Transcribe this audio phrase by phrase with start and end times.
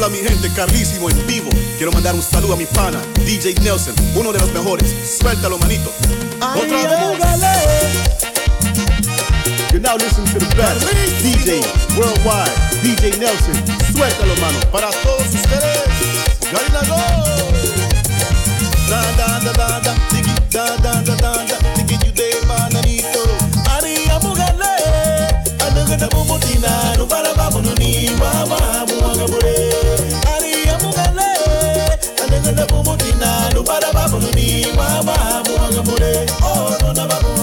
[0.00, 1.50] Hola mi gente, Carlísimo en vivo.
[1.76, 4.88] Quiero mandar un saludo a mi pana, DJ Nelson, uno de los mejores.
[5.20, 5.92] Suéltalo, manito.
[6.40, 7.58] Otra vez.
[9.70, 10.86] You're now listening to the best
[11.22, 11.60] DJ
[11.98, 12.50] worldwide,
[12.82, 13.52] DJ Nelson.
[13.92, 14.58] Suéltalo, mano.
[14.72, 15.84] Para todos ustedes,
[16.50, 16.96] Garina Go.
[18.88, 19.94] Da da da da da,
[20.50, 22.30] da da da da da, you de
[36.42, 37.39] oh, no, no,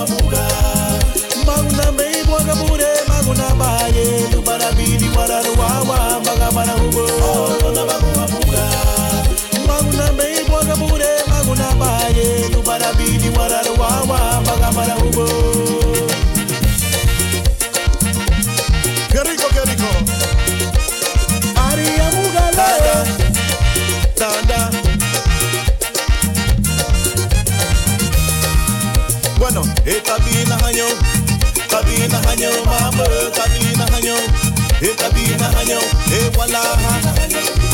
[34.81, 35.79] esta vina haño,
[36.11, 36.61] eh wala,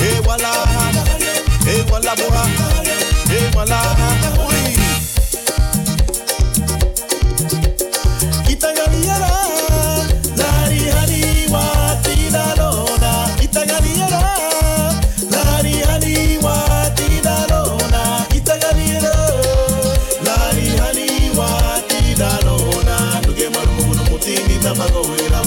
[0.01, 0.51] eh wala,
[1.67, 2.45] eh wala boha,
[3.29, 3.79] eh wala,
[4.47, 4.73] uy.
[8.49, 9.31] Itagaliera,
[10.37, 13.11] lari hari wati dalona.
[13.41, 14.21] Itagaliera,
[15.31, 18.25] lari hari wati dalona.
[18.35, 19.13] Itagaliera,
[20.25, 23.21] lari hari wati dalona.
[23.27, 25.41] Nuge marumu no mutini tamago ila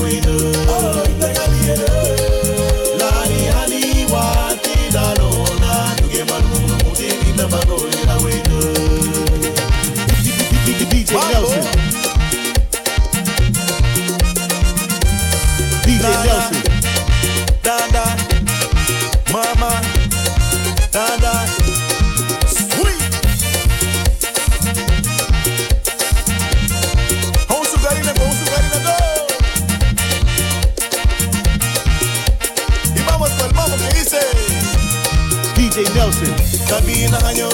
[36.68, 37.48] Tabina año,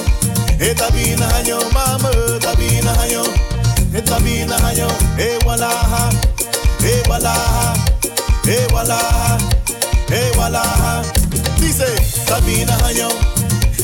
[0.60, 2.10] eh tabina año, mama,
[2.40, 3.22] tabina año,
[3.94, 4.88] eh tabina año,
[5.18, 6.10] eh walaha,
[6.84, 7.74] eh walaha.
[8.44, 8.98] Eh wala,
[10.10, 10.62] eh wala.
[11.60, 11.86] Dice,
[12.26, 13.08] tabina haño,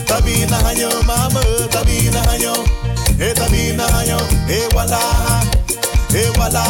[0.04, 2.52] tabina haño, mama, tabina haño,
[3.20, 4.18] eh tabina haño,
[4.48, 4.98] eh wala,
[6.12, 6.64] eh wala,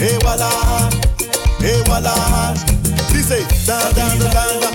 [0.00, 0.50] eh wala,
[1.60, 2.14] eh wala.
[3.12, 4.69] Dice, da da da, da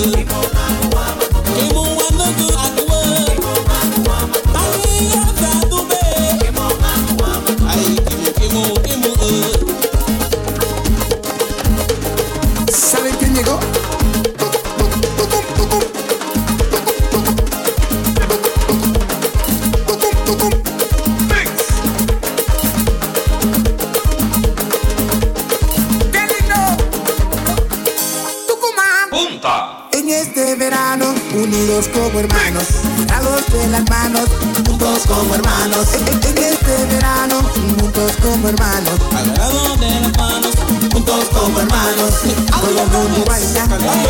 [0.00, 0.49] ¿Saben
[31.60, 32.64] unidos como hermanos,
[33.06, 34.28] dados de las manos,
[34.66, 35.88] juntos como hermanos.
[35.94, 37.42] En este verano,
[37.78, 40.54] juntos como hermanos, agarrados de las manos,
[40.92, 42.10] juntos como hermanos.
[42.50, 43.64] Todo el mundo baila,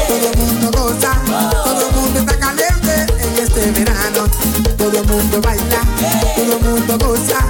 [0.07, 1.13] todo el mundo goza,
[1.65, 4.29] todo el mundo está caliente en este verano.
[4.77, 5.83] Todo el mundo baila,
[6.37, 7.50] todo el mundo goza.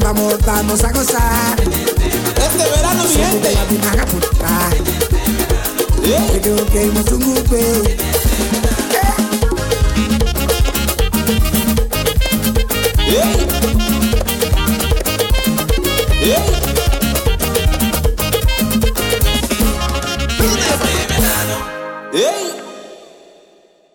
[0.00, 1.60] Vamos, vamos a gozar.
[1.60, 3.56] Este verano, mi gente.
[9.02, 9.05] A